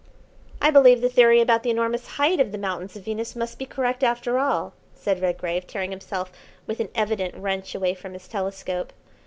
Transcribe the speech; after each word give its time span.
"I 0.59 0.71
believe 0.71 1.01
the 1.01 1.09
theory 1.09 1.41
about 1.41 1.61
the 1.61 1.69
enormous 1.69 2.07
height 2.17 2.39
of 2.39 2.51
the 2.51 2.57
mountains 2.57 2.95
of 2.95 3.03
Venus 3.05 3.35
must 3.35 3.59
be 3.59 3.67
correct 3.67 4.03
after 4.03 4.39
all," 4.39 4.73
said 4.95 5.21
Redgrave, 5.21 5.67
tearing 5.67 5.91
himself 5.91 6.31
with 6.65 6.79
an 6.79 6.89
evident 6.95 7.35
wrench 7.35 7.75
away 7.75 7.93
from 7.93 8.13
his 8.13 8.27
telescope. 8.27 8.93